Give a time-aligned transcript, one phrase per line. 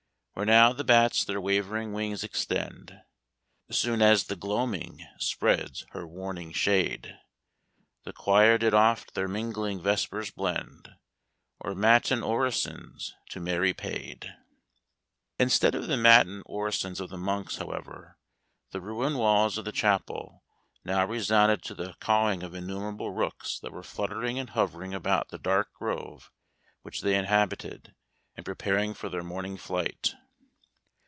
[0.33, 2.99] Where now the bats their wavering wings extend,
[3.69, 7.15] Soon as the gloaming spreads her warning shade,
[8.05, 10.89] The choir did oft their mingling vespers blend,
[11.59, 14.33] Or matin orisons to Mary paid."
[15.37, 18.17] Instead of the matin orisons of the monks, however,
[18.71, 20.43] the ruined walls of the chapel
[20.83, 25.37] now resounded to the cawing of innumerable rooks that were fluttering and hovering about the
[25.37, 26.31] dark grove
[26.81, 27.93] which they inhabited,
[28.35, 30.15] and preparing for their morning flight.